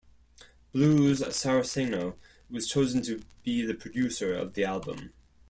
Blues 0.71 1.21
Saraceno 1.21 2.15
was 2.49 2.67
chosen 2.67 3.03
to 3.03 3.21
be 3.43 3.61
the 3.61 3.75
producer 3.75 4.33
of 4.33 4.55
the 4.55 4.63
album. 4.65 5.13